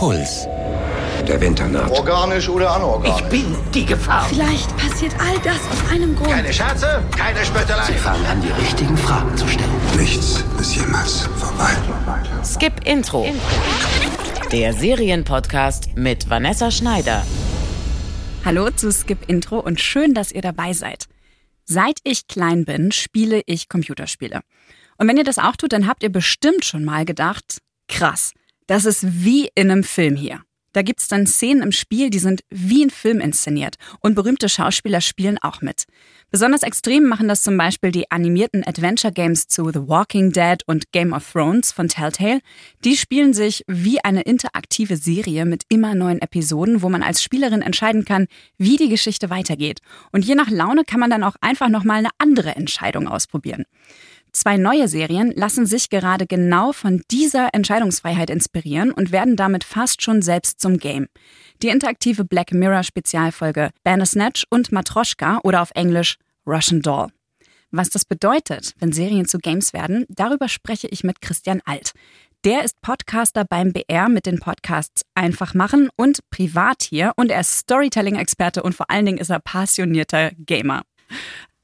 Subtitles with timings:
[0.00, 0.46] Puls.
[1.28, 1.90] Der Winter naht.
[1.90, 3.20] Organisch oder anorganisch?
[3.20, 4.24] Ich bin die Gefahr.
[4.30, 6.30] Vielleicht passiert all das aus einem Grund.
[6.30, 7.84] Keine Scherze, keine Spöttelei.
[7.84, 9.68] Sie fangen an, die richtigen Fragen zu stellen.
[9.98, 11.76] Nichts ist jemals vorbei.
[12.42, 13.30] Skip Intro.
[14.50, 17.22] Der Serienpodcast mit Vanessa Schneider.
[18.46, 21.08] Hallo zu Skip Intro und schön, dass ihr dabei seid.
[21.66, 24.40] Seit ich klein bin, spiele ich Computerspiele.
[24.96, 28.32] Und wenn ihr das auch tut, dann habt ihr bestimmt schon mal gedacht, krass,
[28.70, 30.42] das ist wie in einem Film hier.
[30.72, 33.74] Da gibt's dann Szenen im Spiel, die sind wie ein Film inszeniert.
[33.98, 35.86] Und berühmte Schauspieler spielen auch mit.
[36.30, 40.92] Besonders extrem machen das zum Beispiel die animierten Adventure Games zu The Walking Dead und
[40.92, 42.38] Game of Thrones von Telltale.
[42.84, 47.62] Die spielen sich wie eine interaktive Serie mit immer neuen Episoden, wo man als Spielerin
[47.62, 49.80] entscheiden kann, wie die Geschichte weitergeht.
[50.12, 53.64] Und je nach Laune kann man dann auch einfach nochmal eine andere Entscheidung ausprobieren.
[54.32, 60.02] Zwei neue Serien lassen sich gerade genau von dieser Entscheidungsfreiheit inspirieren und werden damit fast
[60.02, 61.06] schon selbst zum Game.
[61.62, 67.08] Die interaktive Black Mirror Spezialfolge Bandersnatch und Matroschka oder auf Englisch Russian Doll.
[67.70, 71.92] Was das bedeutet, wenn Serien zu Games werden, darüber spreche ich mit Christian Alt.
[72.44, 77.40] Der ist Podcaster beim BR mit den Podcasts Einfach machen und Privat hier und er
[77.40, 80.82] ist Storytelling-Experte und vor allen Dingen ist er passionierter Gamer.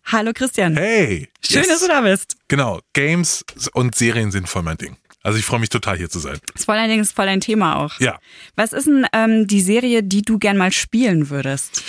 [0.06, 0.76] Hallo Christian.
[0.76, 1.28] Hey.
[1.44, 1.68] Schön, yes.
[1.68, 2.36] dass du da bist.
[2.46, 2.80] Genau.
[2.92, 4.96] Games und Serien sind voll mein Ding.
[5.24, 6.38] Also ich freue mich total hier zu sein.
[6.52, 7.98] Das ist vor allen Dingen ist voll ein Thema auch.
[7.98, 8.20] Ja.
[8.54, 11.82] Was ist denn ähm, die Serie, die du gern mal spielen würdest?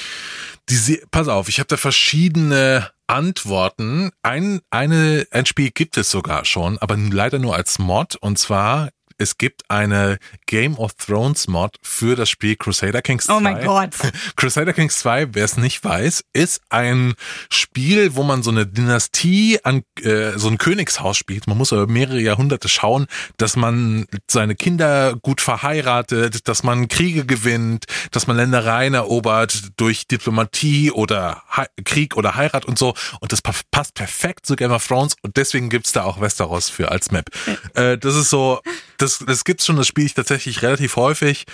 [0.70, 4.09] Die Se Pass auf, ich habe da verschiedene Antworten.
[4.24, 8.16] Ein, eine, ein Spiel gibt es sogar schon, aber leider nur als Mod.
[8.16, 13.34] Und zwar es gibt eine Game of Thrones Mod für das Spiel Crusader Kings 2.
[13.34, 13.92] Oh mein Gott.
[14.36, 17.16] Crusader Kings 2, wer es nicht weiß, ist ein
[17.50, 21.48] Spiel, wo man so eine Dynastie an äh, so ein Königshaus spielt.
[21.48, 27.26] Man muss über mehrere Jahrhunderte schauen, dass man seine Kinder gut verheiratet, dass man Kriege
[27.26, 32.94] gewinnt, dass man Ländereien erobert durch Diplomatie oder He Krieg oder Heirat und so.
[33.20, 36.91] Und das passt perfekt zu Game of Thrones und deswegen gibt's da auch Westeros für
[36.91, 37.30] als Map.
[37.74, 38.62] Äh, das ist so,
[38.97, 41.45] das, das gibt's schon, das spiele ich tatsächlich relativ häufig.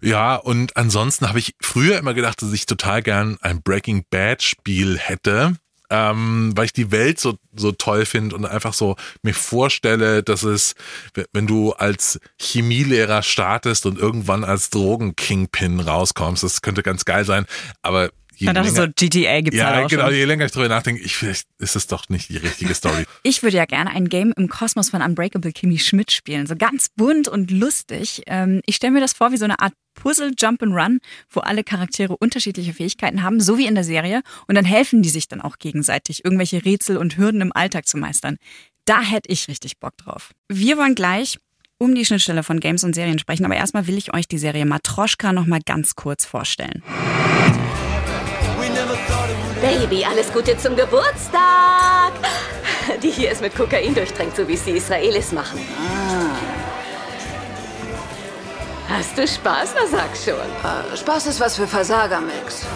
[0.00, 4.42] Ja, und ansonsten habe ich früher immer gedacht, dass ich total gern ein Breaking Bad
[4.42, 5.56] Spiel hätte.
[5.90, 10.42] Ähm, weil ich die Welt so, so toll finde und einfach so mir vorstelle, dass
[10.42, 10.74] es,
[11.32, 17.44] wenn du als Chemielehrer startest und irgendwann als Drogen-Kingpin rauskommst, das könnte ganz geil sein.
[17.82, 20.14] Aber je dann länger, so GTA gibt's ja, halt auch genau, schon.
[20.14, 23.04] je länger ich drüber nachdenke, ich, vielleicht ist es doch nicht die richtige Story.
[23.22, 26.46] Ich würde ja gerne ein Game im Kosmos von Unbreakable Kimmy Schmidt spielen.
[26.46, 28.22] So ganz bunt und lustig.
[28.26, 31.00] Ähm, ich stelle mir das vor wie so eine Art Puzzle Jump and Run,
[31.30, 34.22] wo alle Charaktere unterschiedliche Fähigkeiten haben, so wie in der Serie.
[34.46, 37.96] Und dann helfen die sich dann auch gegenseitig, irgendwelche Rätsel und Hürden im Alltag zu
[37.96, 38.36] meistern.
[38.84, 40.32] Da hätte ich richtig Bock drauf.
[40.48, 41.38] Wir wollen gleich
[41.78, 44.66] um die Schnittstelle von Games und Serien sprechen, aber erstmal will ich euch die Serie
[44.66, 46.82] Matroschka noch mal ganz kurz vorstellen.
[49.64, 52.12] Baby, alles Gute zum Geburtstag.
[53.02, 55.58] Die hier ist mit Kokain durchtränkt, so wie es die Israelis machen.
[58.90, 59.74] Hast du Spaß?
[59.74, 60.34] Na, sag schon.
[60.34, 62.66] Äh, Spaß ist was für Versager, Max.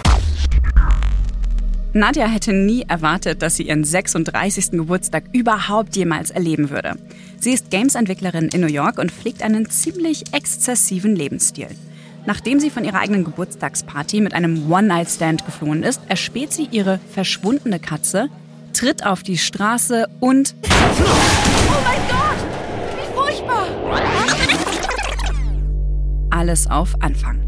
[1.93, 4.71] Nadja hätte nie erwartet, dass sie ihren 36.
[4.71, 6.95] Geburtstag überhaupt jemals erleben würde.
[7.39, 11.69] Sie ist Games-Entwicklerin in New York und pflegt einen ziemlich exzessiven Lebensstil.
[12.27, 17.79] Nachdem sie von ihrer eigenen Geburtstagsparty mit einem One-Night-Stand geflohen ist, erspäht sie ihre verschwundene
[17.79, 18.29] Katze,
[18.73, 20.55] tritt auf die Straße und...
[20.63, 20.69] Oh
[21.85, 22.39] mein Gott!
[22.97, 23.67] Wie furchtbar!
[26.31, 27.43] Alles auf Anfang.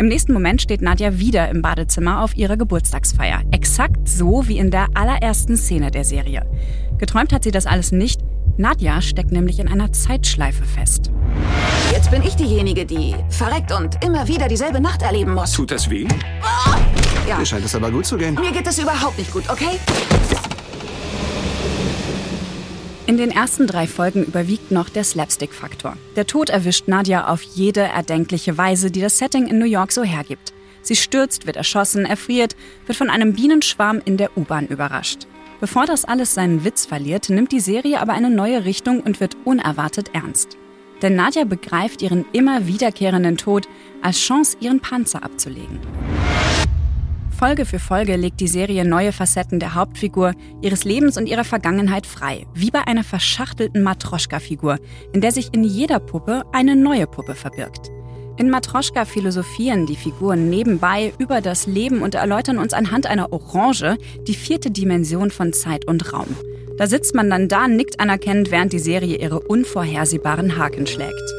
[0.00, 3.42] Im nächsten Moment steht Nadja wieder im Badezimmer auf ihrer Geburtstagsfeier.
[3.50, 6.46] Exakt so wie in der allerersten Szene der Serie.
[6.96, 8.22] Geträumt hat sie das alles nicht.
[8.56, 11.10] Nadja steckt nämlich in einer Zeitschleife fest.
[11.92, 15.52] Jetzt bin ich diejenige, die verreckt und immer wieder dieselbe Nacht erleben muss.
[15.52, 16.06] Tut das weh?
[16.42, 16.76] Oh!
[17.28, 17.36] Ja.
[17.38, 18.34] Dir scheint es aber gut zu gehen.
[18.34, 19.78] Mir geht es überhaupt nicht gut, okay?
[23.06, 25.96] In den ersten drei Folgen überwiegt noch der Slapstick-Faktor.
[26.14, 30.04] Der Tod erwischt Nadja auf jede erdenkliche Weise, die das Setting in New York so
[30.04, 30.52] hergibt.
[30.82, 32.54] Sie stürzt, wird erschossen, erfriert,
[32.86, 35.26] wird von einem Bienenschwarm in der U-Bahn überrascht.
[35.60, 39.36] Bevor das alles seinen Witz verliert, nimmt die Serie aber eine neue Richtung und wird
[39.44, 40.56] unerwartet ernst.
[41.02, 43.68] Denn Nadja begreift ihren immer wiederkehrenden Tod
[44.02, 45.78] als Chance, ihren Panzer abzulegen.
[47.40, 52.06] Folge für Folge legt die Serie neue Facetten der Hauptfigur, ihres Lebens und ihrer Vergangenheit
[52.06, 54.78] frei, wie bei einer verschachtelten Matroschka-Figur,
[55.14, 57.90] in der sich in jeder Puppe eine neue Puppe verbirgt.
[58.36, 63.96] In Matroschka philosophieren die Figuren nebenbei über das Leben und erläutern uns anhand einer Orange
[64.28, 66.36] die vierte Dimension von Zeit und Raum.
[66.80, 71.34] Da sitzt man dann da, nickt anerkennend, während die Serie ihre unvorhersehbaren Haken schlägt.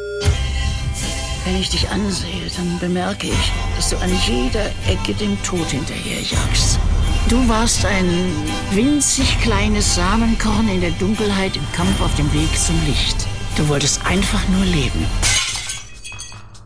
[1.46, 6.78] Wenn ich dich ansehe, dann bemerke ich, dass du an jeder Ecke dem Tod hinterherjagst.
[7.28, 8.08] Du warst ein
[8.70, 13.26] winzig kleines Samenkorn in der Dunkelheit im Kampf auf dem Weg zum Licht.
[13.58, 15.08] Du wolltest einfach nur leben.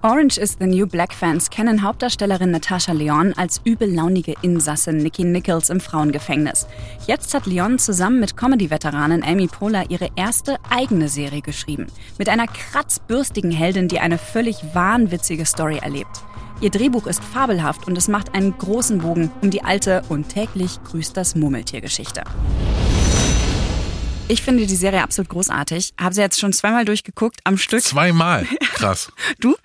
[0.06, 5.72] Orange is the New Black Fans kennen Hauptdarstellerin Natasha Leon als übellaunige Insassin Nikki Nichols
[5.72, 6.68] im Frauengefängnis.
[7.07, 11.88] Jetzt hat Leon zusammen mit Comedy-Veteranin Amy Poehler ihre erste eigene Serie geschrieben.
[12.19, 16.22] Mit einer kratzbürstigen Heldin, die eine völlig wahnwitzige Story erlebt.
[16.62, 20.84] Ihr Drehbuch ist fabelhaft und es macht einen großen Bogen um die alte und täglich
[20.84, 22.22] grüßt das Murmeltier-Geschichte.
[24.27, 25.94] Ich finde die Serie absolut großartig.
[26.01, 27.83] Habe sie jetzt schon zweimal durchgeguckt am Stück.
[27.83, 28.48] Zweimal.
[28.74, 29.12] Krass.
[29.39, 29.56] du?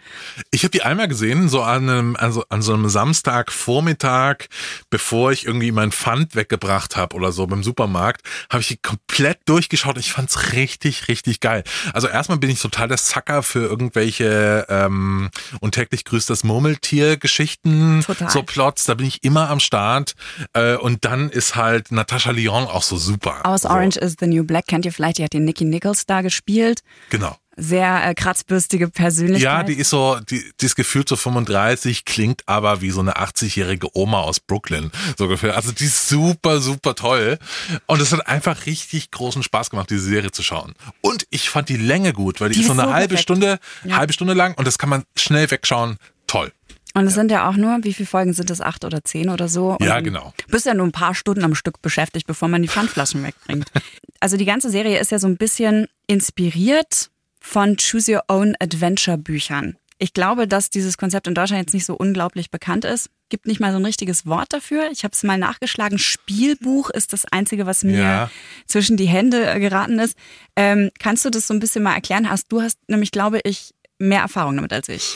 [0.50, 4.48] Ich habe die einmal gesehen, so an einem, also an so einem Samstagvormittag,
[4.90, 8.20] bevor ich irgendwie mein Pfand weggebracht habe oder so beim Supermarkt,
[8.50, 9.96] habe ich die komplett durchgeschaut.
[9.96, 11.64] Ich fand's richtig, richtig geil.
[11.94, 15.30] Also erstmal bin ich total der Sucker für irgendwelche ähm,
[15.60, 18.84] und täglich grüßt das Murmeltier-Geschichten, so Plots.
[18.84, 20.12] Da bin ich immer am Start.
[20.52, 23.46] Äh, und dann ist halt Natascha Lyon auch so super.
[23.46, 23.70] Aus so.
[23.70, 26.82] Orange is the New Black kennt ihr vielleicht, die hat den Nicky Nichols da gespielt.
[27.10, 27.36] Genau.
[27.56, 29.42] Sehr äh, kratzbürstige Persönlichkeit.
[29.42, 33.16] Ja, die ist so, die, die ist gefühlt so 35, klingt aber wie so eine
[33.16, 35.54] 80-jährige Oma aus Brooklyn, so ungefähr.
[35.54, 37.38] Also die ist super, super toll.
[37.86, 40.74] Und es hat einfach richtig großen Spaß gemacht, diese Serie zu schauen.
[41.00, 43.22] Und ich fand die Länge gut, weil die, die ist so eine so halbe perfekt.
[43.22, 43.98] Stunde, ja.
[43.98, 45.96] halbe Stunde lang und das kann man schnell wegschauen.
[46.26, 46.50] Toll.
[46.94, 47.20] Und es ja.
[47.20, 48.60] sind ja auch nur, wie viele Folgen sind es?
[48.60, 49.76] Acht oder zehn oder so?
[49.78, 50.32] Und ja, genau.
[50.48, 53.66] Bist ja nur ein paar Stunden am Stück beschäftigt, bevor man die Pfandflaschen wegbringt.
[54.22, 57.08] Also die ganze Serie ist ja so ein bisschen inspiriert
[57.40, 59.78] von Choose Your Own Adventure Büchern.
[59.98, 63.10] Ich glaube, dass dieses Konzept in Deutschland jetzt nicht so unglaublich bekannt ist.
[63.28, 64.90] Gibt nicht mal so ein richtiges Wort dafür.
[64.90, 65.98] Ich habe es mal nachgeschlagen.
[65.98, 68.30] Spielbuch ist das Einzige, was mir ja.
[68.66, 70.16] zwischen die Hände geraten ist.
[70.56, 72.28] Ähm, kannst du das so ein bisschen mal erklären?
[72.28, 75.14] Hast du hast nämlich, glaube ich, mehr Erfahrung damit als ich.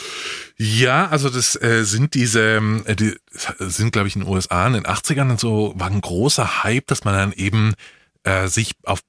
[0.57, 3.15] Ja, also das äh, sind diese, äh, die
[3.59, 7.03] sind glaube ich in den USA in den 80ern so, war ein großer Hype, dass
[7.03, 7.73] man dann eben
[8.23, 9.01] äh, sich auf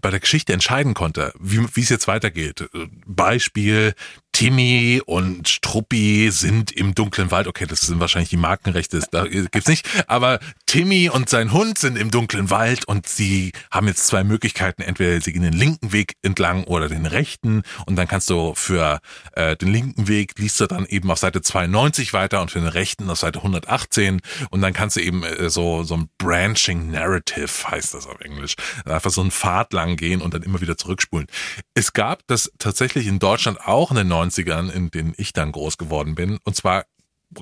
[0.00, 2.68] bei der Geschichte entscheiden konnte, wie es jetzt weitergeht.
[3.06, 3.94] Beispiel,
[4.36, 7.46] Timmy und Struppi sind im dunklen Wald.
[7.46, 9.88] Okay, das sind wahrscheinlich die Markenrechte, da gibt's nicht.
[10.08, 14.82] Aber Timmy und sein Hund sind im dunklen Wald und sie haben jetzt zwei Möglichkeiten.
[14.82, 17.62] Entweder sie gehen den linken Weg entlang oder den rechten.
[17.86, 19.00] Und dann kannst du für
[19.32, 22.68] äh, den linken Weg liest du dann eben auf Seite 92 weiter und für den
[22.68, 24.20] rechten auf Seite 118.
[24.50, 28.56] Und dann kannst du eben äh, so, so ein Branching Narrative heißt das auf Englisch.
[28.84, 31.26] Einfach so einen Pfad lang gehen und dann immer wieder zurückspulen.
[31.72, 35.78] Es gab das tatsächlich in Deutschland auch in den 90ern, in denen ich dann groß
[35.78, 36.38] geworden bin.
[36.44, 36.84] Und zwar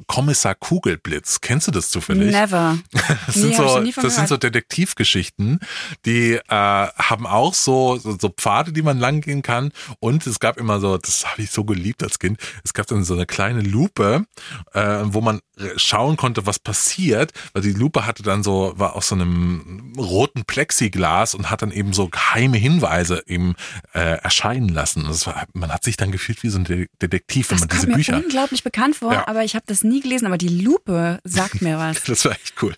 [0.06, 1.40] Kommissar Kugelblitz.
[1.40, 2.32] Kennst du das zufällig?
[2.32, 2.78] Never.
[3.26, 5.60] Das sind, nee, so, das sind so Detektivgeschichten,
[6.04, 9.72] die äh, haben auch so, so, so Pfade, die man lang gehen kann.
[10.00, 13.04] Und es gab immer so, das habe ich so geliebt als Kind, es gab dann
[13.04, 14.26] so eine kleine Lupe,
[14.72, 15.40] äh, wo man
[15.76, 20.44] schauen konnte, was passiert, weil die Lupe hatte dann so, war aus so einem roten
[20.44, 23.54] Plexiglas und hat dann eben so geheime Hinweise eben
[23.92, 25.04] äh, erscheinen lassen.
[25.06, 27.86] Das war, man hat sich dann gefühlt wie so ein Detektiv, wenn das man diese
[27.86, 28.16] Bücher.
[28.16, 29.28] Mir unglaublich bekannt vor, ja.
[29.28, 32.02] aber ich habe das nie gelesen, aber die Lupe sagt mir was.
[32.04, 32.74] das war echt cool.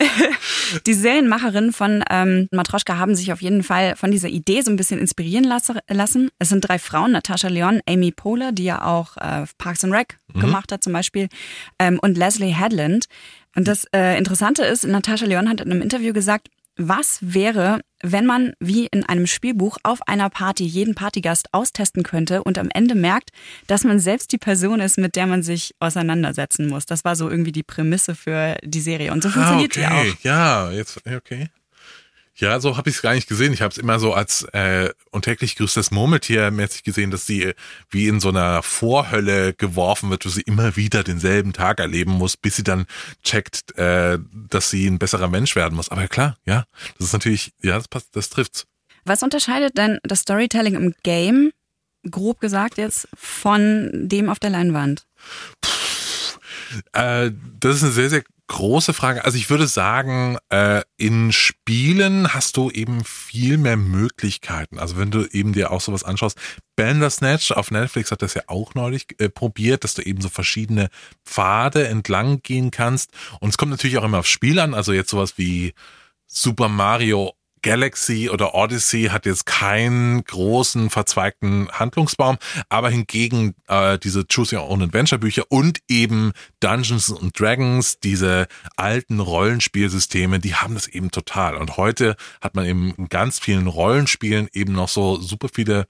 [0.86, 4.76] die Serienmacherinnen von ähm, Matroschka haben sich auf jeden Fall von dieser Idee so ein
[4.76, 6.30] bisschen inspirieren lassen.
[6.38, 10.18] Es sind drei Frauen, Natascha Leon, Amy Poehler, die ja auch äh, Parks and Rec
[10.32, 10.40] mhm.
[10.40, 11.28] gemacht hat zum Beispiel,
[11.78, 13.06] ähm, und Leslie Headland.
[13.54, 18.26] Und das äh, Interessante ist, Natascha Leon hat in einem Interview gesagt, was wäre, wenn
[18.26, 22.94] man wie in einem Spielbuch auf einer Party jeden Partygast austesten könnte und am Ende
[22.94, 23.30] merkt,
[23.66, 26.84] dass man selbst die Person ist, mit der man sich auseinandersetzen muss.
[26.84, 30.12] Das war so irgendwie die Prämisse für die Serie und so funktioniert ah, okay.
[30.12, 30.24] die auch.
[30.24, 31.48] Ja, jetzt okay.
[32.38, 33.54] Ja, so habe ich es gar nicht gesehen.
[33.54, 37.26] Ich habe es immer so als äh, und täglich grüßt das Murmeltier mäßig gesehen, dass
[37.26, 37.54] sie
[37.88, 42.36] wie in so einer Vorhölle geworfen wird, wo sie immer wieder denselben Tag erleben muss,
[42.36, 42.86] bis sie dann
[43.22, 44.18] checkt, äh,
[44.50, 45.88] dass sie ein besserer Mensch werden muss.
[45.88, 46.66] Aber klar, ja,
[46.98, 48.66] das ist natürlich, ja, das passt, das trifft's.
[49.06, 51.52] Was unterscheidet denn das Storytelling im Game,
[52.10, 55.06] grob gesagt jetzt, von dem auf der Leinwand?
[55.62, 55.70] Puh,
[56.92, 59.24] äh, das ist eine sehr, sehr große Frage.
[59.24, 64.78] Also ich würde sagen, äh, in Spielen hast du eben viel mehr Möglichkeiten.
[64.78, 66.38] Also wenn du eben dir auch sowas anschaust,
[66.76, 70.88] Bandersnatch auf Netflix hat das ja auch neulich äh, probiert, dass du eben so verschiedene
[71.24, 73.10] Pfade entlang gehen kannst.
[73.40, 74.74] Und es kommt natürlich auch immer aufs Spiel an.
[74.74, 75.74] Also jetzt sowas wie
[76.26, 77.32] Super Mario
[77.62, 84.68] Galaxy oder Odyssey hat jetzt keinen großen verzweigten Handlungsbaum, aber hingegen äh, diese Choose Your
[84.68, 88.46] Own Adventure Bücher und eben Dungeons and Dragons, diese
[88.76, 91.56] alten Rollenspielsysteme, die haben das eben total.
[91.56, 95.86] Und heute hat man eben in ganz vielen Rollenspielen eben noch so super viele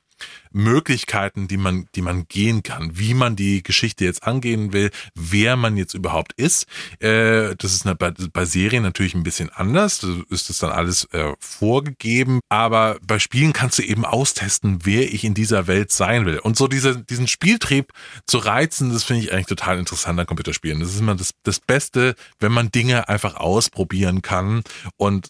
[0.52, 5.56] Möglichkeiten, die man, die man gehen kann, wie man die Geschichte jetzt angehen will, wer
[5.56, 6.66] man jetzt überhaupt ist.
[6.98, 7.86] Äh, das ist
[8.32, 10.00] bei, Serien natürlich ein bisschen anders.
[10.00, 12.40] Da ist das dann alles äh, vorgegeben.
[12.48, 16.38] Aber bei Spielen kannst du eben austesten, wer ich in dieser Welt sein will.
[16.38, 17.92] Und so diese, diesen Spieltrieb
[18.26, 20.80] zu reizen, das finde ich eigentlich total interessant an Computerspielen.
[20.80, 24.62] Das ist immer das, das Beste, wenn man Dinge einfach ausprobieren kann
[24.96, 25.28] und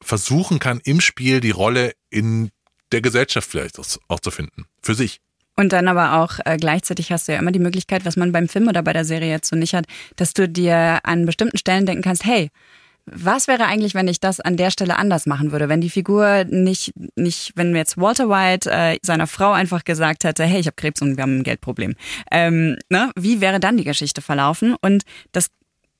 [0.00, 2.50] versuchen kann, im Spiel die Rolle in
[2.92, 4.66] der Gesellschaft vielleicht auch zu finden.
[4.82, 5.20] Für sich.
[5.56, 8.48] Und dann aber auch äh, gleichzeitig hast du ja immer die Möglichkeit, was man beim
[8.48, 11.86] Film oder bei der Serie jetzt so nicht hat, dass du dir an bestimmten Stellen
[11.86, 12.50] denken kannst, hey,
[13.06, 15.68] was wäre eigentlich, wenn ich das an der Stelle anders machen würde?
[15.68, 20.44] Wenn die Figur nicht, nicht, wenn jetzt Walter White äh, seiner Frau einfach gesagt hätte,
[20.44, 21.94] hey, ich habe Krebs und wir haben ein Geldproblem.
[22.32, 23.12] Ähm, ne?
[23.16, 24.74] Wie wäre dann die Geschichte verlaufen?
[24.80, 25.48] Und das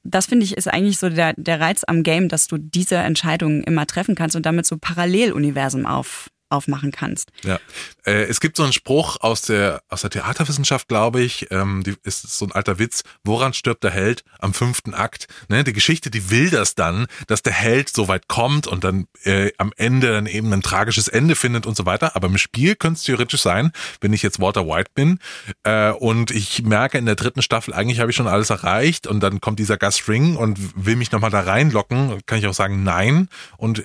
[0.09, 3.65] das finde ich ist eigentlich so der, der Reiz am Game, dass du diese Entscheidungen
[3.65, 7.31] immer treffen kannst und damit so Paralleluniversen auf, aufmachen kannst.
[7.45, 7.59] Ja,
[8.05, 11.95] äh, es gibt so einen Spruch aus der aus der Theaterwissenschaft, glaube ich, ähm, die
[12.03, 13.03] ist so ein alter Witz.
[13.25, 15.27] Woran stirbt der Held am fünften Akt?
[15.49, 19.07] Ne, die Geschichte, die will das dann, dass der Held so weit kommt und dann
[19.25, 22.17] äh, am Ende dann eben ein tragisches Ende findet und so weiter.
[22.17, 25.19] Aber im Spiel könnte es theoretisch sein, wenn ich jetzt Walter White bin
[25.65, 29.21] äh, und ich merke in der dritten Staffel eigentlich habe ich schon alles erreicht und
[29.21, 32.83] dann kommt dieser Gus Ring und will mich nochmal da reinlocken, kann ich auch sagen
[32.83, 33.85] nein und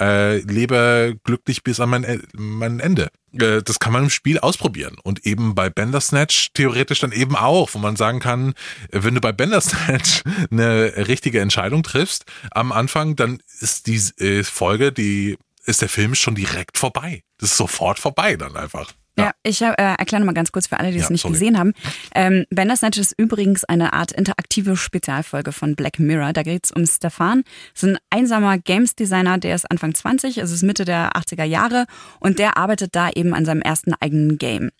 [0.00, 3.10] äh, lebe glücklich bis an mein, e-, mein Ende.
[3.32, 4.96] Äh, das kann man im Spiel ausprobieren.
[5.02, 8.54] Und eben bei Bandersnatch theoretisch dann eben auch, wo man sagen kann,
[8.90, 14.92] wenn du bei Bandersnatch eine richtige Entscheidung triffst am Anfang, dann ist die äh, Folge,
[14.92, 17.22] die ist der Film schon direkt vorbei.
[17.38, 18.92] Das ist sofort vorbei dann einfach.
[19.20, 21.34] Ja, ich äh, erkläre mal ganz kurz für alle, die ja, es nicht sorry.
[21.34, 21.72] gesehen haben.
[22.14, 26.32] Ähm, Bandersnatch ist übrigens eine Art interaktive Spezialfolge von Black Mirror.
[26.32, 27.44] Da geht es um Stefan.
[27.74, 31.86] Das ist ein einsamer Games-Designer, der ist Anfang 20, es ist Mitte der 80er Jahre
[32.18, 34.70] und der arbeitet da eben an seinem ersten eigenen Game.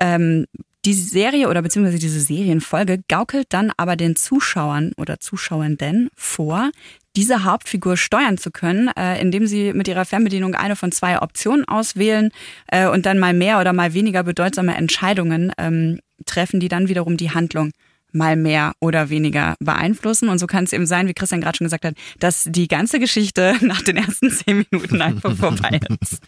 [0.00, 0.46] Ähm,
[0.86, 6.70] die Serie oder beziehungsweise diese Serienfolge gaukelt dann aber den Zuschauern oder Zuschauenden vor,
[7.16, 11.66] diese Hauptfigur steuern zu können, äh, indem sie mit ihrer Fernbedienung eine von zwei Optionen
[11.66, 12.30] auswählen
[12.68, 17.16] äh, und dann mal mehr oder mal weniger bedeutsame Entscheidungen ähm, treffen, die dann wiederum
[17.16, 17.72] die Handlung
[18.12, 20.28] mal mehr oder weniger beeinflussen.
[20.28, 22.98] Und so kann es eben sein, wie Christian gerade schon gesagt hat, dass die ganze
[22.98, 26.20] Geschichte nach den ersten zehn Minuten einfach vorbei ist.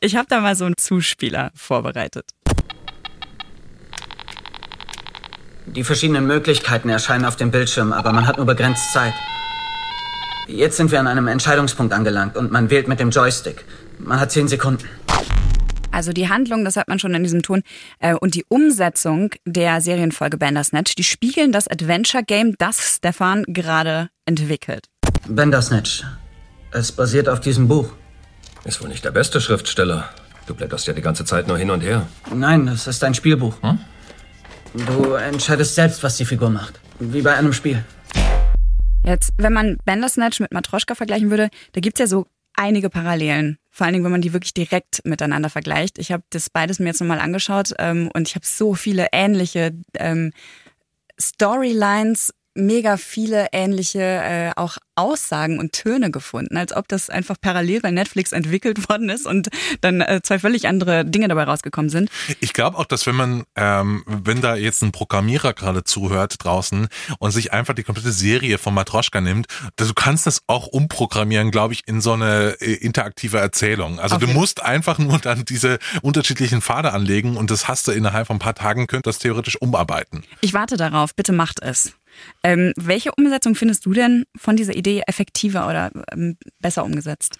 [0.00, 2.26] Ich habe da mal so einen Zuspieler vorbereitet.
[5.74, 9.14] Die verschiedenen Möglichkeiten erscheinen auf dem Bildschirm, aber man hat nur begrenzt Zeit.
[10.46, 13.64] Jetzt sind wir an einem Entscheidungspunkt angelangt und man wählt mit dem Joystick.
[13.98, 14.84] Man hat zehn Sekunden.
[15.90, 17.62] Also die Handlung, das hat man schon in diesem Ton,
[18.00, 24.86] äh, und die Umsetzung der Serienfolge Bandersnatch, die spiegeln das Adventure-Game, das Stefan gerade entwickelt.
[25.26, 26.04] Bandersnatch.
[26.70, 27.92] Es basiert auf diesem Buch.
[28.64, 30.10] Ist wohl nicht der beste Schriftsteller.
[30.46, 32.06] Du blätterst ja die ganze Zeit nur hin und her.
[32.34, 33.62] Nein, es ist ein Spielbuch.
[33.62, 33.78] Hm?
[34.74, 36.80] Du entscheidest selbst, was die Figur macht.
[36.98, 37.84] Wie bei einem Spiel.
[39.04, 43.58] Jetzt, wenn man Bandersnatch mit Matroschka vergleichen würde, da gibt's ja so einige Parallelen.
[43.70, 45.98] Vor allen Dingen, wenn man die wirklich direkt miteinander vergleicht.
[45.98, 49.72] Ich habe das beides mir jetzt nochmal angeschaut ähm, und ich habe so viele ähnliche
[49.98, 50.32] ähm,
[51.20, 57.80] Storylines, mega viele ähnliche äh, auch Aussagen und Töne gefunden, als ob das einfach parallel
[57.80, 59.48] bei Netflix entwickelt worden ist und
[59.80, 62.10] dann äh, zwei völlig andere Dinge dabei rausgekommen sind.
[62.40, 66.88] Ich glaube auch, dass wenn man, ähm, wenn da jetzt ein Programmierer gerade zuhört draußen
[67.18, 71.72] und sich einfach die komplette Serie von Matroschka nimmt, du kannst das auch umprogrammieren, glaube
[71.72, 73.98] ich, in so eine äh, interaktive Erzählung.
[73.98, 74.26] Also okay.
[74.26, 78.36] du musst einfach nur dann diese unterschiedlichen Pfade anlegen und das hast du innerhalb von
[78.36, 80.24] ein paar Tagen, könnt das theoretisch umarbeiten.
[80.40, 81.94] Ich warte darauf, bitte macht es.
[82.42, 87.38] Ähm, welche Umsetzung findest du denn von dieser Idee effektiver oder ähm, besser umgesetzt?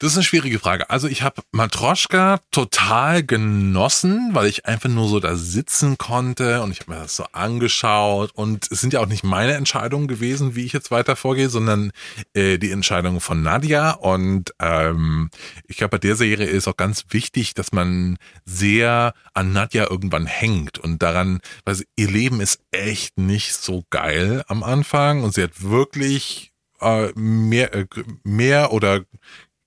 [0.00, 0.90] Das ist eine schwierige Frage.
[0.90, 6.70] Also ich habe Matroschka total genossen, weil ich einfach nur so da sitzen konnte und
[6.70, 8.30] ich habe mir das so angeschaut.
[8.32, 11.90] Und es sind ja auch nicht meine Entscheidungen gewesen, wie ich jetzt weiter vorgehe, sondern
[12.34, 13.90] äh, die Entscheidungen von Nadia.
[13.90, 15.30] Und ähm,
[15.66, 20.26] ich glaube bei der Serie ist auch ganz wichtig, dass man sehr an Nadia irgendwann
[20.26, 20.78] hängt.
[20.78, 25.24] Und daran, weil ihr Leben ist echt nicht so geil am Anfang.
[25.24, 26.47] Und sie hat wirklich
[26.80, 27.86] äh, mehr, äh,
[28.24, 29.04] mehr oder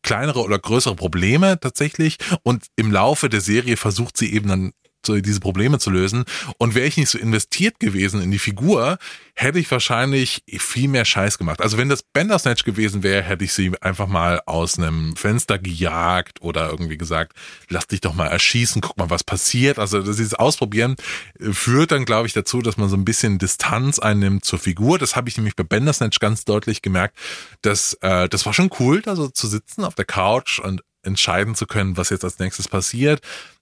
[0.03, 2.17] kleinere oder größere Probleme tatsächlich.
[2.43, 4.73] Und im Laufe der Serie versucht sie eben dann
[5.07, 6.25] diese Probleme zu lösen.
[6.57, 8.97] Und wäre ich nicht so investiert gewesen in die Figur,
[9.35, 11.61] hätte ich wahrscheinlich viel mehr Scheiß gemacht.
[11.61, 16.41] Also wenn das Bandersnatch gewesen wäre, hätte ich sie einfach mal aus einem Fenster gejagt
[16.41, 17.33] oder irgendwie gesagt,
[17.69, 19.79] lass dich doch mal erschießen, guck mal, was passiert.
[19.79, 20.95] Also dieses Ausprobieren
[21.39, 24.99] führt dann, glaube ich, dazu, dass man so ein bisschen Distanz einnimmt zur Figur.
[24.99, 27.17] Das habe ich nämlich bei Bandersnatch ganz deutlich gemerkt.
[27.61, 31.55] Dass, äh, das war schon cool, da so zu sitzen auf der Couch und entscheiden
[31.55, 33.21] zu können, was jetzt als nächstes passiert.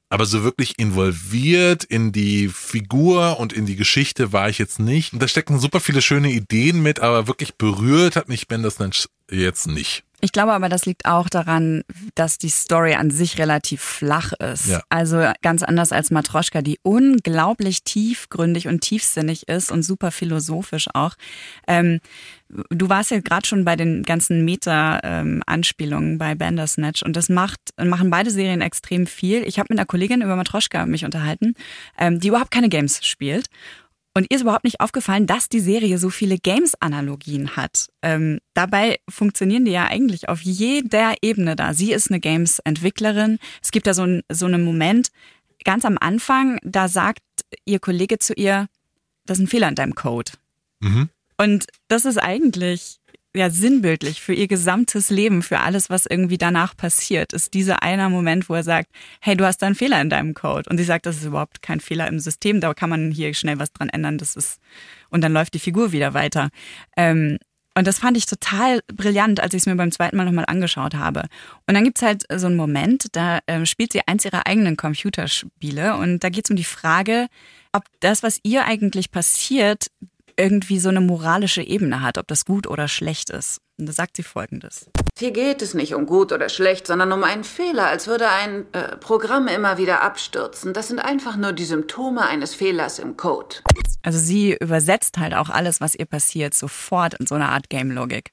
[0.10, 5.14] Aber so wirklich involviert in die Figur und in die Geschichte war ich jetzt nicht.
[5.14, 9.68] Und da stecken super viele schöne Ideen mit, aber wirklich berührt hat mich Bandersnatch jetzt
[9.68, 10.04] nicht.
[10.22, 11.84] Ich glaube aber, das liegt auch daran,
[12.16, 14.68] dass die Story an sich relativ flach ist.
[14.68, 14.82] Ja.
[14.90, 21.16] Also ganz anders als Matroschka, die unglaublich tiefgründig und tiefsinnig ist und super philosophisch auch.
[21.68, 22.00] Ähm,
[22.70, 28.10] du warst ja gerade schon bei den ganzen Meta-Anspielungen bei Bandersnatch und das macht, machen
[28.10, 29.44] beide Serien extrem viel.
[29.44, 31.54] Ich habe mit einer Kollegin über Matroschka mich unterhalten,
[31.98, 33.46] ähm, die überhaupt keine Games spielt.
[34.20, 37.88] Und ihr ist überhaupt nicht aufgefallen, dass die Serie so viele Games-Analogien hat.
[38.02, 41.74] Ähm, dabei funktionieren die ja eigentlich auf jeder Ebene da.
[41.74, 43.40] Sie ist eine Games-Entwicklerin.
[43.64, 45.08] Es gibt da so, ein, so einen Moment
[45.64, 47.24] ganz am Anfang, da sagt
[47.64, 48.68] ihr Kollege zu ihr,
[49.26, 50.34] das ist ein Fehler in deinem Code.
[50.82, 51.08] Mhm.
[51.38, 52.99] Und das ist eigentlich
[53.36, 58.10] ja sinnbildlich für ihr gesamtes Leben, für alles, was irgendwie danach passiert, ist dieser einer
[58.10, 58.90] Moment, wo er sagt,
[59.22, 60.70] hey, du hast da einen Fehler in deinem Code.
[60.70, 63.60] Und sie sagt, das ist überhaupt kein Fehler im System, da kann man hier schnell
[63.60, 64.60] was dran ändern, das ist,
[65.10, 66.50] und dann läuft die Figur wieder weiter.
[66.98, 67.38] Ähm,
[67.76, 70.96] und das fand ich total brillant, als ich es mir beim zweiten Mal nochmal angeschaut
[70.96, 71.24] habe.
[71.68, 75.96] Und dann gibt's halt so einen Moment, da äh, spielt sie eins ihrer eigenen Computerspiele
[75.96, 77.28] und da geht's um die Frage,
[77.72, 79.88] ob das, was ihr eigentlich passiert,
[80.40, 83.60] irgendwie so eine moralische Ebene hat, ob das gut oder schlecht ist.
[83.78, 84.90] Und da sagt sie folgendes.
[85.18, 88.66] Hier geht es nicht um gut oder schlecht, sondern um einen Fehler, als würde ein
[88.74, 90.74] äh, Programm immer wieder abstürzen.
[90.74, 93.58] Das sind einfach nur die Symptome eines Fehlers im Code.
[94.02, 98.32] Also sie übersetzt halt auch alles, was ihr passiert, sofort in so eine Art Game-Logik.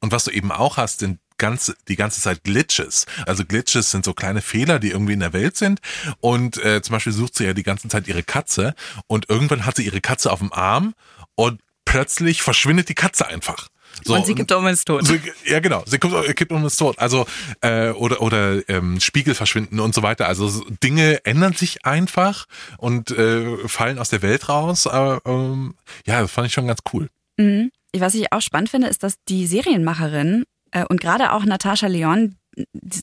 [0.00, 3.06] Und was du eben auch hast, sind ganz, die ganze Zeit Glitches.
[3.26, 5.80] Also Glitches sind so kleine Fehler, die irgendwie in der Welt sind.
[6.20, 8.74] Und äh, zum Beispiel sucht sie ja die ganze Zeit ihre Katze
[9.06, 10.94] und irgendwann hat sie ihre Katze auf dem Arm
[11.36, 13.68] und plötzlich verschwindet die Katze einfach.
[14.04, 15.06] So, und sie gibt um ins Tod.
[15.06, 15.82] Sie, ja, genau.
[15.86, 16.98] Sie kommt, kippt um ins Tod.
[16.98, 17.26] Also
[17.62, 20.28] äh, oder oder ähm, Spiegel verschwinden und so weiter.
[20.28, 22.46] Also so, Dinge ändern sich einfach
[22.78, 24.86] und äh, fallen aus der Welt raus.
[24.86, 25.74] Aber ähm,
[26.04, 27.08] ja, das fand ich schon ganz cool.
[27.38, 27.70] Mhm.
[27.96, 32.36] Was ich auch spannend finde, ist, dass die Serienmacherin äh, und gerade auch Natascha Leon,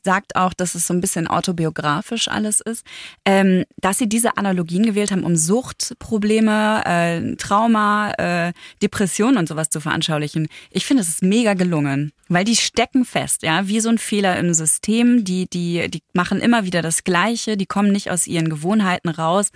[0.04, 2.84] sagt auch, dass es so ein bisschen autobiografisch alles ist,
[3.24, 9.70] ähm, dass sie diese Analogien gewählt haben, um Suchtprobleme, äh, Trauma, äh, Depressionen und sowas
[9.70, 10.48] zu veranschaulichen.
[10.70, 14.36] Ich finde, es ist mega gelungen, weil die stecken fest, ja, wie so ein Fehler
[14.38, 15.24] im System.
[15.24, 19.50] Die, die, die machen immer wieder das Gleiche, die kommen nicht aus ihren Gewohnheiten raus.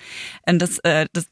[0.46, 1.26] Und das, äh, das,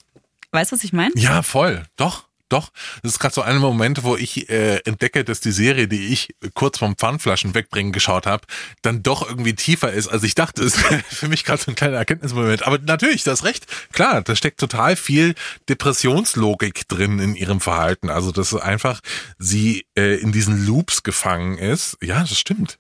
[0.53, 1.13] weißt du, was ich meine?
[1.17, 2.27] Ja, voll, doch.
[2.49, 2.71] Doch,
[3.03, 6.35] das ist gerade so ein Moment, wo ich äh, entdecke, dass die Serie, die ich
[6.55, 8.47] kurz vom Pfandflaschen wegbringen geschaut habe,
[8.83, 10.63] dann doch irgendwie tiefer ist, als ich dachte.
[10.63, 12.65] Das ist für mich gerade so ein kleiner Erkenntnismoment.
[12.67, 13.67] Aber natürlich, das recht.
[13.93, 15.35] Klar, da steckt total viel
[15.69, 18.11] Depressionslogik drin in ihrem Verhalten.
[18.11, 19.01] Also, dass einfach
[19.39, 21.99] sie äh, in diesen Loops gefangen ist.
[22.01, 22.79] Ja, das stimmt.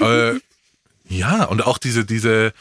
[0.00, 0.34] äh,
[1.06, 2.52] ja, und auch diese, diese,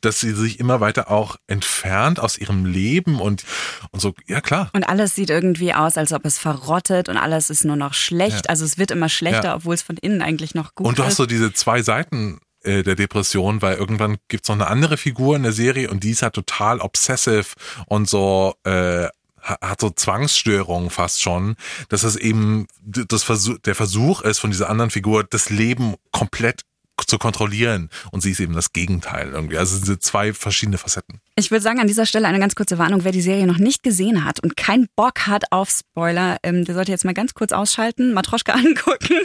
[0.00, 3.44] dass sie sich immer weiter auch entfernt aus ihrem Leben und,
[3.90, 4.70] und so, ja klar.
[4.72, 8.46] Und alles sieht irgendwie aus, als ob es verrottet und alles ist nur noch schlecht.
[8.46, 8.50] Ja.
[8.50, 9.54] Also es wird immer schlechter, ja.
[9.56, 10.88] obwohl es von innen eigentlich noch gut ist.
[10.88, 14.68] Und du hast so diese zwei Seiten äh, der Depression, weil irgendwann gibt's noch eine
[14.68, 17.54] andere Figur in der Serie und die ist halt total obsessive
[17.86, 19.08] und so äh,
[19.42, 21.56] hat so Zwangsstörungen fast schon,
[21.88, 26.62] dass es eben das Versuch, der Versuch ist von dieser anderen Figur, das Leben komplett
[27.04, 27.90] zu kontrollieren.
[28.10, 29.58] Und sie ist eben das Gegenteil irgendwie.
[29.58, 31.20] Also diese zwei verschiedene Facetten.
[31.36, 33.04] Ich würde sagen, an dieser Stelle eine ganz kurze Warnung.
[33.04, 36.74] Wer die Serie noch nicht gesehen hat und keinen Bock hat auf Spoiler, ähm, der
[36.74, 39.16] sollte jetzt mal ganz kurz ausschalten, Matroschka angucken,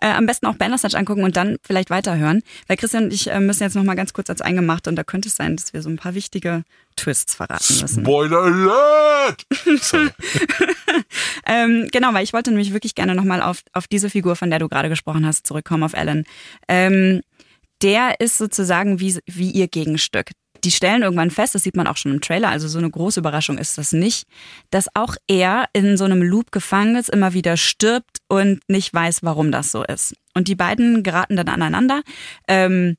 [0.00, 2.42] äh, am besten auch Bandersnatch angucken und dann vielleicht weiterhören.
[2.66, 5.04] Weil Christian und ich äh, müssen jetzt noch mal ganz kurz als eingemacht und da
[5.04, 6.64] könnte es sein, dass wir so ein paar wichtige
[6.98, 8.04] Twists verraten müssen.
[8.04, 9.46] Spoiler Alert!
[11.46, 14.58] ähm, genau, weil ich wollte nämlich wirklich gerne nochmal auf, auf diese Figur, von der
[14.58, 16.24] du gerade gesprochen hast, zurückkommen, auf Alan.
[16.68, 17.22] Ähm,
[17.82, 20.32] der ist sozusagen wie, wie ihr Gegenstück.
[20.64, 23.20] Die stellen irgendwann fest, das sieht man auch schon im Trailer, also so eine große
[23.20, 24.26] Überraschung ist das nicht,
[24.70, 29.22] dass auch er in so einem Loop gefangen ist, immer wieder stirbt und nicht weiß,
[29.22, 30.14] warum das so ist.
[30.34, 32.02] Und die beiden geraten dann aneinander.
[32.48, 32.96] Ähm,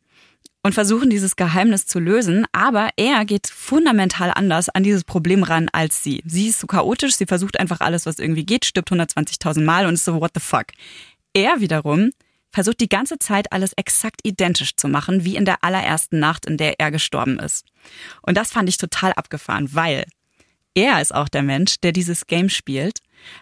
[0.61, 5.69] und versuchen dieses Geheimnis zu lösen, aber er geht fundamental anders an dieses Problem ran
[5.71, 6.21] als sie.
[6.25, 9.93] Sie ist so chaotisch, sie versucht einfach alles, was irgendwie geht, stirbt 120.000 Mal und
[9.93, 10.67] ist so, what the fuck.
[11.33, 12.09] Er wiederum
[12.51, 16.57] versucht die ganze Zeit alles exakt identisch zu machen, wie in der allerersten Nacht, in
[16.57, 17.65] der er gestorben ist.
[18.21, 20.05] Und das fand ich total abgefahren, weil
[20.73, 22.99] er ist auch der Mensch, der dieses Game spielt,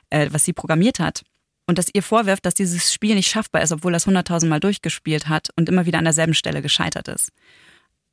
[0.10, 1.24] äh, was sie programmiert hat
[1.68, 5.28] und dass ihr vorwirft, dass dieses Spiel nicht schaffbar ist, obwohl er es hunderttausendmal durchgespielt
[5.28, 7.30] hat und immer wieder an derselben Stelle gescheitert ist.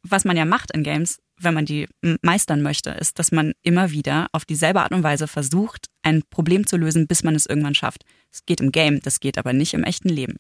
[0.03, 1.89] Was man ja macht in Games, wenn man die
[2.21, 6.67] meistern möchte, ist, dass man immer wieder auf dieselbe Art und Weise versucht, ein Problem
[6.67, 8.05] zu lösen, bis man es irgendwann schafft.
[8.31, 10.37] Es geht im Game, das geht aber nicht im echten Leben.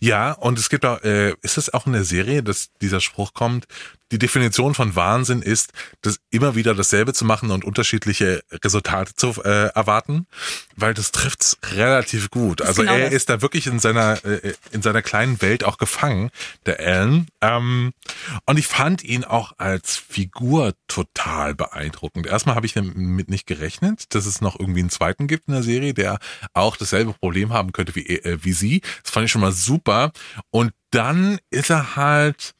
[0.00, 3.34] Ja, und es gibt auch, äh, ist es auch in der Serie, dass dieser Spruch
[3.34, 3.66] kommt,
[4.14, 9.42] die Definition von Wahnsinn ist, das immer wieder dasselbe zu machen und unterschiedliche Resultate zu
[9.42, 10.26] äh, erwarten,
[10.76, 12.62] weil das trifft's relativ gut.
[12.62, 13.14] Also genau er das.
[13.14, 16.30] ist da wirklich in seiner äh, in seiner kleinen Welt auch gefangen,
[16.64, 17.26] der Alan.
[17.40, 17.92] Ähm,
[18.46, 22.26] und ich fand ihn auch als Figur total beeindruckend.
[22.26, 25.64] Erstmal habe ich damit nicht gerechnet, dass es noch irgendwie einen zweiten gibt in der
[25.64, 26.18] Serie, der
[26.52, 28.80] auch dasselbe Problem haben könnte wie äh, wie sie.
[29.02, 30.12] Das fand ich schon mal super.
[30.50, 32.54] Und dann ist er halt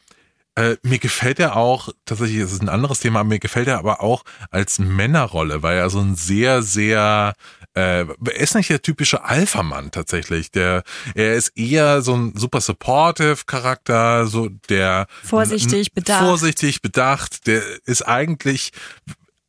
[0.57, 4.01] äh, mir gefällt er auch, tatsächlich ist es ein anderes Thema, mir gefällt er aber
[4.01, 7.35] auch als Männerrolle, weil er so ein sehr, sehr,
[7.75, 10.53] äh, er ist nicht der typische Alpha-Mann tatsächlich.
[10.53, 16.25] Der, er ist eher so ein super supportive Charakter, so der Vorsichtig, bedacht.
[16.25, 17.49] Vorsichtig, bedacht.
[17.49, 18.71] Der ist eigentlich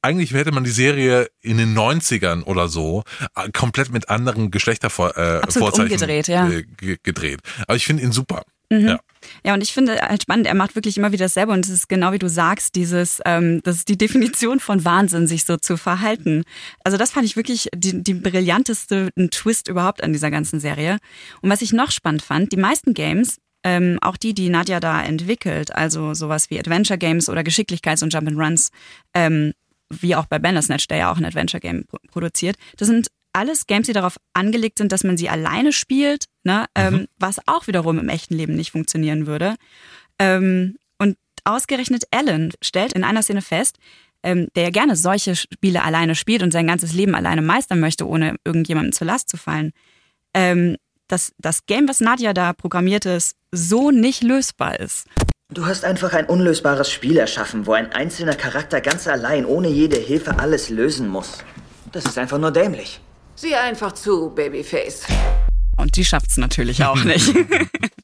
[0.06, 3.04] eigentlich hätte man die Serie in den 90ern oder so
[3.36, 6.48] äh, komplett mit anderen Geschlechtervorzeichen äh, Vorzeichen, umgedreht, ja.
[6.50, 7.40] äh, ge- gedreht.
[7.68, 8.44] Aber ich finde ihn super.
[8.70, 8.88] Mhm.
[8.88, 9.00] Ja.
[9.44, 11.90] Ja, und ich finde halt spannend, er macht wirklich immer wieder dasselbe und es ist
[11.90, 15.78] genau wie du sagst, dieses, ähm, das ist die Definition von Wahnsinn, sich so zu
[15.78, 16.44] verhalten.
[16.84, 20.98] Also das fand ich wirklich die, die brillanteste Twist überhaupt an dieser ganzen Serie.
[21.42, 25.02] Und was ich noch spannend fand, die meisten Games, ähm, auch die, die Nadja da
[25.02, 28.70] entwickelt, also sowas wie Adventure Games oder Geschicklichkeits- und Jump'n'Runs,
[29.16, 29.54] ähm,
[30.02, 33.68] wie auch bei Bandersnatch, der ja auch ein Adventure Game pro produziert, das sind alles
[33.68, 36.66] Games, die darauf angelegt sind, dass man sie alleine spielt, ne?
[36.74, 39.56] ähm, was auch wiederum im echten Leben nicht funktionieren würde.
[40.20, 43.78] Ähm, und ausgerechnet Alan stellt in einer Szene fest,
[44.24, 48.08] ähm, der ja gerne solche Spiele alleine spielt und sein ganzes Leben alleine meistern möchte,
[48.08, 49.74] ohne irgendjemandem zur Last zu fallen,
[50.34, 50.78] ähm,
[51.08, 55.08] dass das Game, was Nadja da programmiert ist, so nicht lösbar ist.
[55.56, 59.96] Du hast einfach ein unlösbares Spiel erschaffen, wo ein einzelner Charakter ganz allein, ohne jede
[59.96, 61.38] Hilfe, alles lösen muss.
[61.94, 63.00] Das ist einfach nur dämlich.
[63.36, 65.04] Sieh einfach zu, Babyface.
[65.78, 67.34] Und die schafft's natürlich auch nicht.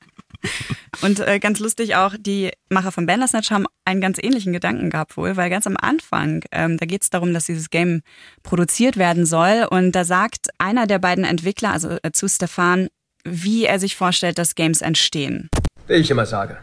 [1.01, 5.17] Und äh, ganz lustig auch, die Macher von Bandersnatch haben einen ganz ähnlichen Gedanken gehabt
[5.17, 8.01] wohl, weil ganz am Anfang, ähm, da geht es darum, dass dieses Game
[8.43, 12.87] produziert werden soll und da sagt einer der beiden Entwickler, also äh, zu Stefan,
[13.25, 15.49] wie er sich vorstellt, dass Games entstehen.
[15.87, 16.57] Wie ich immer sage.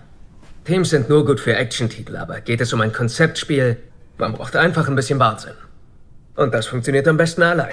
[0.68, 3.78] Teams sind nur gut für Action-Titel, aber geht es um ein Konzeptspiel,
[4.18, 5.54] man braucht einfach ein bisschen Wahnsinn.
[6.37, 7.72] Und das funktioniert am besten allein.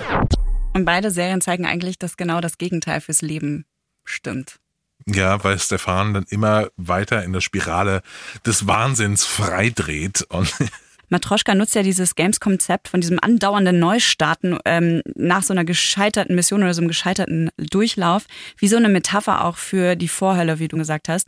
[0.73, 3.65] Und beide Serien zeigen eigentlich, dass genau das Gegenteil fürs Leben
[4.05, 4.59] stimmt.
[5.07, 8.01] Ja, weil Stefan dann immer weiter in der Spirale
[8.45, 10.53] des Wahnsinns freidreht und
[11.09, 16.63] Matroschka nutzt ja dieses Games-Konzept von diesem andauernden Neustarten ähm, nach so einer gescheiterten Mission
[16.63, 18.25] oder so einem gescheiterten Durchlauf,
[18.57, 21.27] wie so eine Metapher auch für die Vorhölle, wie du gesagt hast.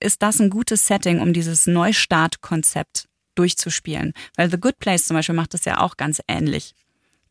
[0.00, 4.12] Ist das ein gutes Setting, um dieses Neustart-Konzept durchzuspielen?
[4.36, 6.74] Weil The Good Place zum Beispiel macht das ja auch ganz ähnlich.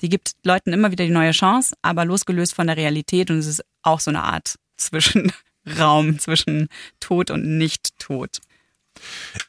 [0.01, 3.47] Die gibt Leuten immer wieder die neue Chance, aber losgelöst von der Realität und es
[3.47, 6.67] ist auch so eine Art Zwischenraum zwischen
[6.99, 8.39] Tod und Nicht-Tod.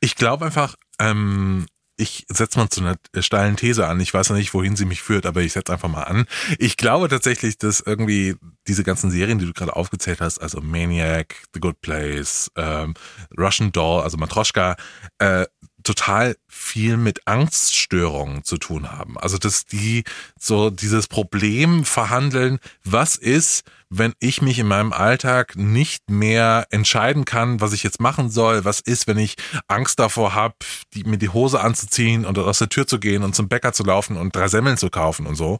[0.00, 1.66] ich glaube einfach, ähm,
[1.99, 4.01] ich setze mal zu einer steilen These an.
[4.01, 6.27] Ich weiß ja nicht, wohin sie mich führt, aber ich setze einfach mal an.
[6.59, 8.37] Ich glaube tatsächlich, dass irgendwie
[8.69, 12.95] diese ganzen Serien, die du gerade aufgezählt hast, also Maniac, The Good Place, ähm,
[13.37, 14.77] Russian Doll, also Matroschka,
[15.19, 15.47] äh,
[15.83, 19.19] total viel mit Angststörungen zu tun haben.
[19.19, 20.05] Also dass die
[20.39, 27.24] so dieses Problem verhandeln, was ist, wenn ich mich in meinem Alltag nicht mehr entscheiden
[27.24, 30.55] kann, was ich jetzt machen soll, was ist, wenn ich Angst davor habe,
[30.94, 34.16] mir die Hose anzuziehen und aus der Tür zu gehen und zum Bäcker zu laufen
[34.16, 35.59] und drei Semmeln zu kaufen und so.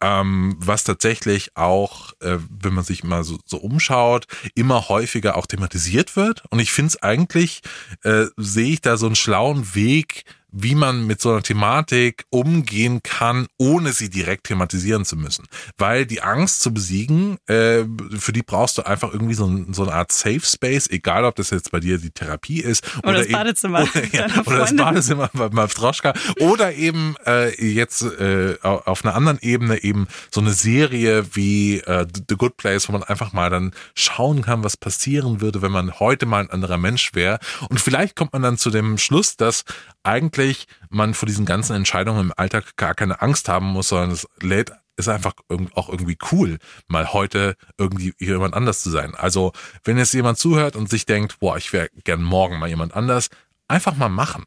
[0.00, 5.46] Ähm, was tatsächlich auch, äh, wenn man sich mal so, so umschaut, immer häufiger auch
[5.46, 6.44] thematisiert wird.
[6.50, 7.60] Und ich finde es eigentlich,
[8.02, 10.24] äh, sehe ich da so einen schlauen Weg,
[10.58, 15.44] wie man mit so einer Thematik umgehen kann, ohne sie direkt thematisieren zu müssen.
[15.76, 17.84] Weil die Angst zu besiegen, äh,
[18.18, 21.36] für die brauchst du einfach irgendwie so, ein, so eine Art Safe Space, egal ob
[21.36, 24.74] das jetzt bei dir die Therapie ist Oder das eben- Badezimmer oder, ja, oder das.
[24.76, 30.40] Badezimmer bei Mavtroschka oder eben äh, jetzt äh, au- auf einer anderen Ebene eben so
[30.40, 34.76] eine Serie wie äh, The Good Place, wo man einfach mal dann schauen kann, was
[34.78, 37.38] passieren würde, wenn man heute mal ein anderer Mensch wäre.
[37.68, 39.64] Und vielleicht kommt man dann zu dem Schluss, dass
[40.02, 40.45] eigentlich
[40.90, 44.72] man vor diesen ganzen Entscheidungen im Alltag gar keine Angst haben muss, sondern es lädt
[44.96, 45.34] ist einfach
[45.74, 49.14] auch irgendwie cool, mal heute irgendwie jemand anders zu sein.
[49.14, 49.52] Also,
[49.84, 53.28] wenn jetzt jemand zuhört und sich denkt, boah, ich wäre gern morgen mal jemand anders,
[53.68, 54.44] einfach mal machen.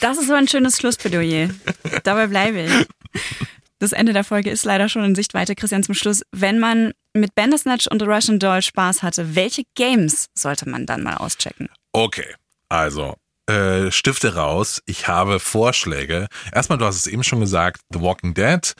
[0.00, 1.50] Das ist so ein schönes Schlussplädoyer.
[2.04, 2.86] Dabei bleibe ich.
[3.78, 5.54] Das Ende der Folge ist leider schon in Sichtweite.
[5.54, 6.22] Christian, zum Schluss.
[6.32, 11.04] Wenn man mit Bandersnatch und The Russian Doll Spaß hatte, welche Games sollte man dann
[11.04, 11.68] mal auschecken?
[11.92, 12.34] Okay,
[12.68, 13.16] also
[13.48, 14.82] äh, Stifte raus.
[14.86, 16.28] Ich habe Vorschläge.
[16.52, 18.74] Erstmal, du hast es eben schon gesagt, The Walking Dead.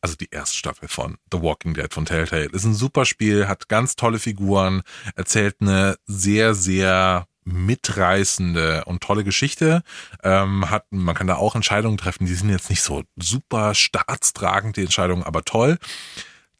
[0.00, 2.46] Also die erste Staffel von The Walking Dead von Telltale.
[2.46, 4.82] Ist ein super Spiel, hat ganz tolle Figuren,
[5.16, 9.82] erzählt eine sehr, sehr mitreißende und tolle Geschichte.
[10.22, 14.76] Ähm, hat, man kann da auch Entscheidungen treffen, die sind jetzt nicht so super staatstragend,
[14.76, 15.78] die Entscheidungen, aber toll.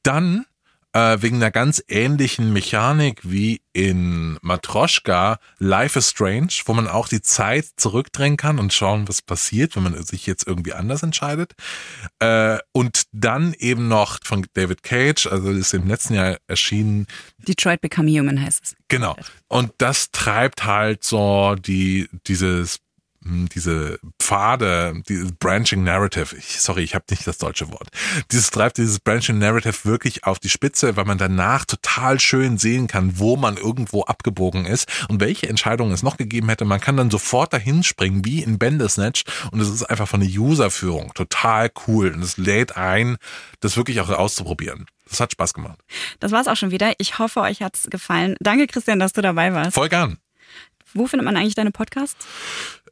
[0.02, 0.46] Dann
[0.92, 7.08] äh, wegen einer ganz ähnlichen Mechanik wie in Matroschka Life is Strange, wo man auch
[7.08, 11.54] die Zeit zurückdrängen kann und schauen, was passiert, wenn man sich jetzt irgendwie anders entscheidet.
[12.18, 17.06] Äh, und dann eben noch von David Cage, also ist im letzten Jahr erschienen.
[17.38, 18.76] Detroit Become Human heißt es.
[18.88, 19.16] Genau.
[19.48, 22.78] Und das treibt halt so die, dieses
[23.24, 27.88] diese Pfade, dieses Branching Narrative, ich, sorry, ich habe nicht das deutsche Wort,
[28.30, 32.86] dieses treibt dieses Branching Narrative wirklich auf die Spitze, weil man danach total schön sehen
[32.86, 36.64] kann, wo man irgendwo abgebogen ist und welche Entscheidungen es noch gegeben hätte.
[36.64, 40.28] Man kann dann sofort dahin springen, wie in Bandersnatch und es ist einfach von der
[40.28, 43.16] Userführung total cool und es lädt ein,
[43.60, 44.86] das wirklich auch auszuprobieren.
[45.08, 45.78] Das hat Spaß gemacht.
[46.20, 46.94] Das war's auch schon wieder.
[46.96, 48.34] Ich hoffe, euch hat's gefallen.
[48.40, 49.74] Danke, Christian, dass du dabei warst.
[49.74, 50.16] Voll gern.
[50.94, 52.26] Wo findet man eigentlich deine Podcasts?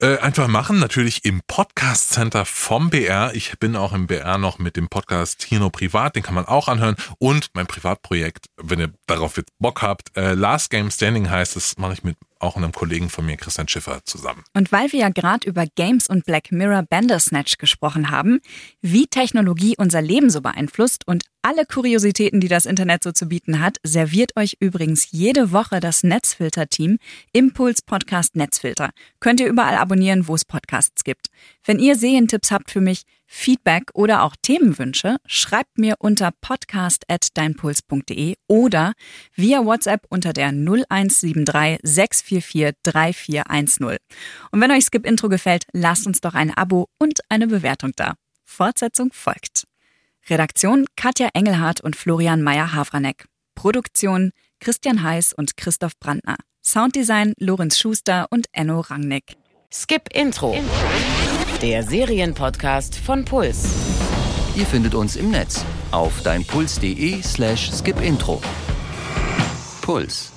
[0.01, 3.33] Äh, einfach machen, natürlich im Podcast Center vom BR.
[3.35, 6.69] Ich bin auch im BR noch mit dem Podcast Hino Privat, den kann man auch
[6.69, 6.97] anhören.
[7.19, 11.77] Und mein Privatprojekt, wenn ihr darauf jetzt Bock habt, äh, Last Game Standing heißt, das
[11.77, 14.45] mache ich mit auch einem Kollegen von mir, Christian Schiffer, zusammen.
[14.55, 18.41] Und weil wir ja gerade über Games und Black Mirror Bandersnatch gesprochen haben,
[18.81, 23.61] wie Technologie unser Leben so beeinflusst und alle Kuriositäten, die das Internet so zu bieten
[23.61, 26.99] hat, serviert euch übrigens jede Woche das Netzfilter-Team
[27.33, 28.91] Impuls Podcast Netzfilter.
[29.21, 31.29] Könnt ihr überall abonnieren, wo es Podcasts gibt.
[31.65, 38.93] Wenn ihr Serientipps habt für mich, Feedback oder auch Themenwünsche, schreibt mir unter podcast.deinpuls.de oder
[39.37, 43.99] via WhatsApp unter der 0173 644 3410.
[44.51, 48.15] Und wenn euch Skip Intro gefällt, lasst uns doch ein Abo und eine Bewertung da.
[48.45, 49.69] Fortsetzung folgt.
[50.29, 53.27] Redaktion Katja Engelhardt und Florian Meyer-Havranek.
[53.55, 56.37] Produktion Christian Heiß und Christoph Brandner.
[56.63, 59.37] Sounddesign Lorenz Schuster und Enno Rangnick.
[59.73, 60.59] Skip Intro.
[61.63, 63.69] Der Serienpodcast von Puls.
[64.57, 68.41] Ihr findet uns im Netz auf deinpuls.de slash skipintro.
[69.83, 70.33] Puls.